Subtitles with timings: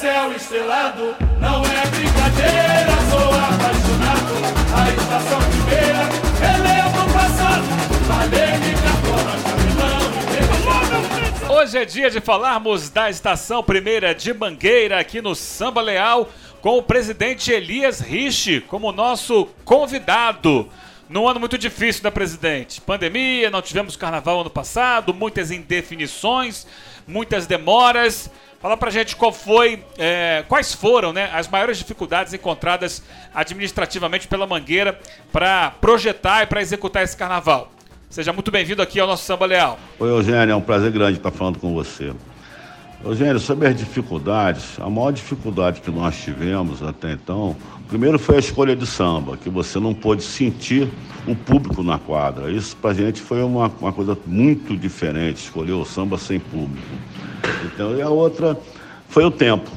[0.00, 4.36] céu estrelado, não é brincadeira, sou apaixonado.
[4.76, 6.02] A estação primeira,
[6.86, 7.64] o passado,
[11.48, 16.28] Cabelão Hoje é dia de falarmos da estação primeira de Mangueira aqui no Samba Leal
[16.60, 20.68] com o presidente Elias Rich como nosso convidado.
[21.08, 22.82] Num ano muito difícil da presidente.
[22.82, 26.66] Pandemia, não tivemos carnaval ano passado, muitas indefinições,
[27.06, 28.30] muitas demoras.
[28.66, 33.00] Fala pra gente qual foi, é, quais foram né, as maiores dificuldades encontradas
[33.32, 34.98] administrativamente pela Mangueira
[35.32, 37.70] para projetar e para executar esse carnaval.
[38.10, 39.78] Seja muito bem-vindo aqui ao nosso Samba Leal.
[40.00, 42.12] Oi, Eugênio, é um prazer grande estar falando com você.
[43.04, 47.54] Eugênio, sobre as dificuldades, a maior dificuldade que nós tivemos até então,
[47.86, 50.88] primeiro foi a escolha de samba, que você não pôde sentir
[51.24, 52.50] o público na quadra.
[52.50, 56.82] Isso pra gente foi uma, uma coisa muito diferente, escolher o samba sem público.
[57.64, 58.58] Então, e a outra
[59.08, 59.70] foi o tempo,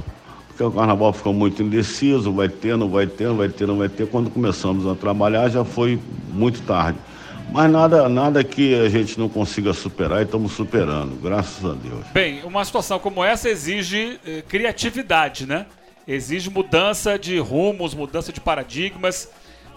[0.48, 3.78] porque o carnaval ficou muito indeciso, vai ter, não vai ter, não vai ter, não
[3.78, 4.08] vai ter.
[4.08, 6.97] Quando começamos a trabalhar já foi muito tarde.
[7.52, 12.06] Mas nada, nada que a gente não consiga superar e estamos superando, graças a Deus.
[12.14, 15.66] Bem, uma situação como essa exige eh, criatividade, né?
[16.08, 19.31] Exige mudança de rumos, mudança de paradigmas.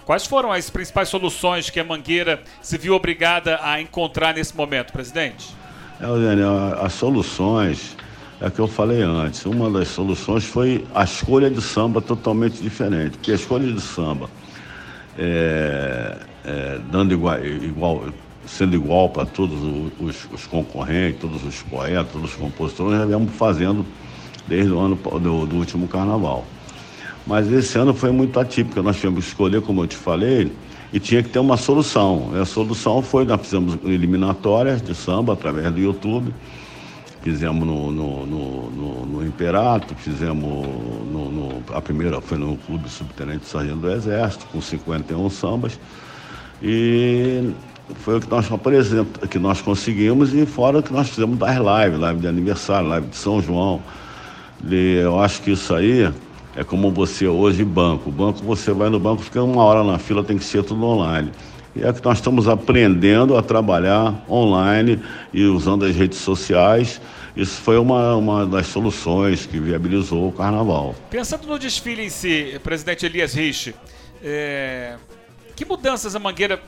[0.04, 4.92] Quais foram as principais soluções que a Mangueira se viu obrigada a encontrar nesse momento,
[4.92, 5.61] presidente?
[6.02, 7.96] É, as soluções,
[8.40, 12.60] é o que eu falei antes, uma das soluções foi a escolha de samba totalmente
[12.60, 14.28] diferente, porque a escolha de samba
[15.16, 18.04] é, é, dando igual, igual-
[18.44, 19.62] sendo igual para todos
[20.00, 23.86] os, os concorrentes, todos os poetas, todos os compositores, nós viemos fazendo
[24.44, 26.44] desde o ano do, do último carnaval.
[27.26, 30.52] Mas esse ano foi muito atípico, nós tivemos que escolher, como eu te falei,
[30.92, 32.30] e tinha que ter uma solução.
[32.34, 36.34] E a solução foi, nós fizemos eliminatórias de samba através do YouTube,
[37.22, 42.88] fizemos no, no, no, no- no Imperato, fizemos no, no- a primeira foi no Clube
[42.90, 45.78] Subtenente Sargento do Exército, com 51 sambas.
[46.60, 47.52] E
[47.96, 51.56] foi o que nós, exemplo, que nós conseguimos e fora o que nós fizemos das
[51.56, 53.80] lives, live de aniversário, live de São João.
[54.64, 56.12] E eu acho que isso aí
[56.56, 58.10] é como você hoje banco.
[58.10, 61.30] Banco, você vai no banco, fica uma hora na fila, tem que ser tudo online.
[61.74, 65.02] E é que nós estamos aprendendo a trabalhar online
[65.32, 67.00] e usando as redes sociais.
[67.34, 70.94] Isso foi uma, uma das soluções que viabilizou o carnaval.
[71.10, 73.74] Pensando no desfile em si, presidente Elias Rich,
[74.22, 74.96] é,
[75.56, 76.60] que mudanças a Mangueira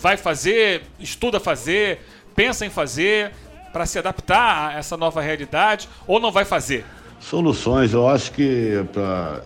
[0.00, 1.98] vai fazer, estuda fazer,
[2.36, 3.32] pensa em fazer
[3.72, 6.84] para se adaptar a essa nova realidade ou não vai fazer?
[7.24, 9.40] Soluções, eu acho que para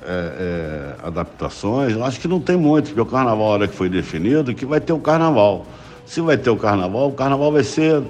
[1.05, 4.53] adaptações, eu acho que não tem muito, porque o carnaval, a hora que foi definido,
[4.53, 5.65] que vai ter o carnaval.
[6.05, 8.03] Se vai ter o carnaval, o carnaval vai ser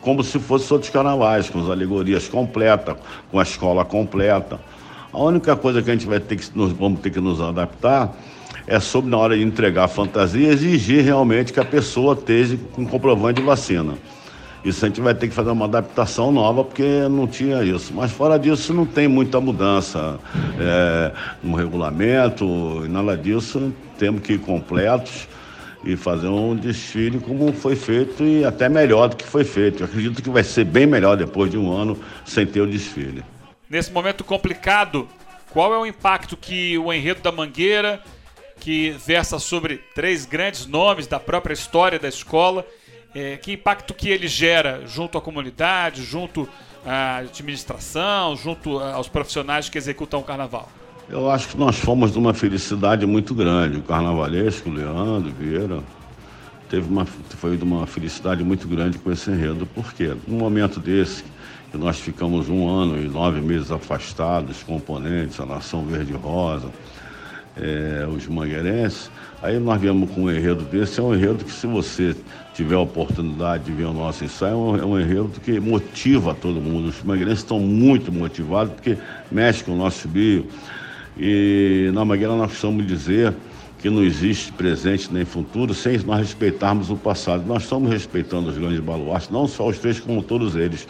[0.00, 2.96] como se fosse outros carnavais, com as alegorias completas,
[3.32, 4.60] com a escola completa.
[5.12, 8.14] A única coisa que a gente vai ter que nos vamos ter que nos adaptar
[8.64, 12.86] é sobre na hora de entregar a fantasia exigir realmente que a pessoa esteja com
[12.86, 13.94] comprovante de vacina.
[14.64, 17.94] Isso a gente vai ter que fazer uma adaptação nova, porque não tinha isso.
[17.94, 20.18] Mas fora disso, não tem muita mudança
[20.58, 21.12] é,
[21.42, 22.46] no regulamento,
[22.88, 23.72] nada disso.
[23.98, 25.26] Temos que ir completos
[25.82, 29.82] e fazer um desfile como foi feito e até melhor do que foi feito.
[29.82, 33.24] Eu acredito que vai ser bem melhor depois de um ano sem ter o desfile.
[33.68, 35.08] Nesse momento complicado,
[35.50, 38.02] qual é o impacto que o enredo da Mangueira,
[38.58, 42.66] que versa sobre três grandes nomes da própria história da escola,
[43.14, 46.48] é, que impacto que ele gera junto à comunidade, junto
[46.84, 50.68] à administração, junto aos profissionais que executam o carnaval?
[51.08, 53.78] Eu acho que nós fomos de uma felicidade muito grande.
[53.78, 55.82] O carnavalesco, o Leandro Vieira,
[56.68, 59.66] teve uma, foi de uma felicidade muito grande com esse enredo.
[59.66, 60.14] Por quê?
[60.28, 61.24] Num momento desse,
[61.70, 66.70] que nós ficamos um ano e nove meses afastados, os componentes, a Nação Verde Rosa,
[67.56, 69.10] eh, os mangueirenses,
[69.42, 72.14] aí nós viemos com um enredo desse, é um enredo que se você
[72.54, 76.60] tiver a oportunidade de ver o nosso ensaio, é um, é enredo que motiva todo
[76.60, 76.88] mundo.
[76.88, 78.96] Os mangueirenses estão muito motivados, porque
[79.30, 80.46] mexe com o nosso bio.
[81.18, 83.34] E na Mangueira nós precisamos dizer
[83.78, 87.44] que não existe presente nem futuro sem nós respeitarmos o passado.
[87.46, 90.86] Nós estamos respeitando os grandes baluartes, não só os três, como todos eles.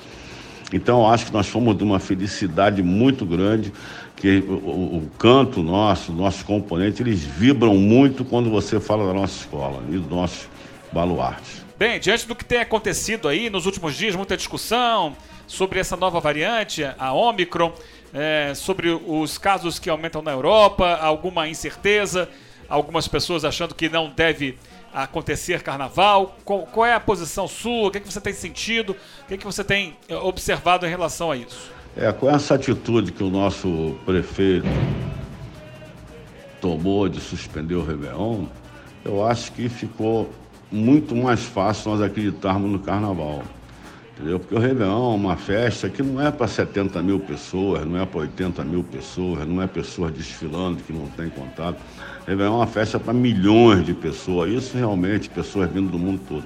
[0.72, 3.72] Então, eu acho que nós fomos de uma felicidade muito grande,
[4.17, 9.40] que o, o- canto nosso, nossos componentes, eles vibram muito quando você fala da nossa
[9.40, 10.49] escola e dos nossos
[10.93, 11.64] baluartes.
[11.78, 16.20] Bem, diante do que tem acontecido aí nos últimos dias, muita discussão sobre essa nova
[16.20, 17.72] variante, a Omicron,
[18.12, 22.28] é, sobre os casos que aumentam na Europa, alguma incerteza,
[22.70, 24.56] algumas pessoas achando que não deve
[24.94, 26.37] acontecer carnaval.
[26.44, 27.88] Qual, qual é a posição sua?
[27.88, 28.96] O que, é que você tem sentido?
[29.25, 31.70] O que, é que você tem eh, observado em relação a isso?
[31.96, 34.67] É, com essa atitude que o nosso prefeito
[36.61, 38.46] tomou de suspender o Réveillon,
[39.05, 40.31] eu acho que ficou
[40.70, 43.43] muito mais fácil nós acreditarmos no carnaval.
[44.20, 44.38] Entendeu?
[44.38, 48.05] Porque o Réveillon é uma festa que não é para 70 mil pessoas, não é
[48.05, 51.78] para 80 mil pessoas, não é pessoas desfilando que não tem contato.
[52.26, 56.44] Réveillon é uma festa para milhões de pessoas, isso realmente, pessoas vindo do mundo todo.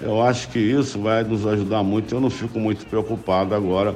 [0.00, 3.94] Eu acho que isso vai nos ajudar muito, eu não fico muito preocupado agora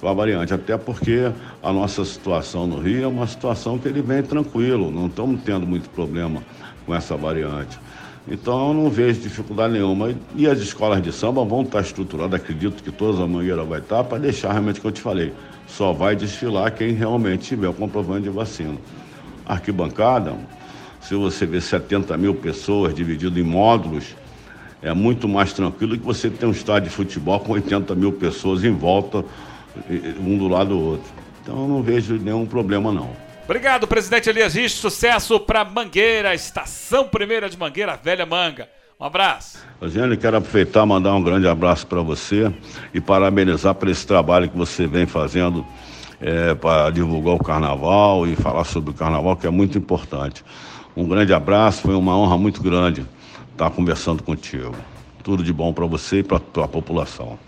[0.00, 1.30] com a variante, até porque
[1.62, 5.64] a nossa situação no Rio é uma situação que ele vem tranquilo, não estamos tendo
[5.68, 6.42] muito problema
[6.84, 7.78] com essa variante.
[8.28, 10.14] Então eu não vejo dificuldade nenhuma.
[10.34, 14.04] E as escolas de samba vão estar estruturadas, acredito que todas a mangueira vai estar,
[14.04, 15.32] para deixar realmente o que eu te falei.
[15.66, 18.76] Só vai desfilar quem realmente tiver o comprovante de vacina.
[19.46, 20.34] Arquibancada,
[21.00, 24.14] se você vê 70 mil pessoas dividido em módulos,
[24.82, 28.64] é muito mais tranquilo que você ter um estádio de futebol com 80 mil pessoas
[28.64, 29.24] em volta,
[30.18, 31.10] um do lado do outro.
[31.42, 33.10] Então eu não vejo nenhum problema não.
[33.44, 34.76] Obrigado, presidente Elias Rich.
[34.76, 38.68] Sucesso para Mangueira, estação primeira de Mangueira, Velha Manga.
[38.98, 39.58] Um abraço.
[39.80, 42.52] Rosiane, quero aproveitar e mandar um grande abraço para você
[42.92, 45.66] e parabenizar por esse trabalho que você vem fazendo
[46.20, 50.44] é, para divulgar o carnaval e falar sobre o carnaval, que é muito importante.
[50.94, 53.06] Um grande abraço, foi uma honra muito grande
[53.52, 54.74] estar conversando contigo.
[55.22, 57.38] Tudo de bom para você e para a população.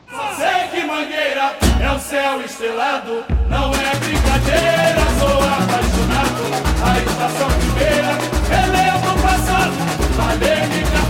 [1.43, 6.45] É o céu estrelado, não é brincadeira, sou apaixonado.
[6.85, 8.13] A estação primeira,
[8.49, 9.75] relevo passado,
[10.17, 11.02] Valene, Capona,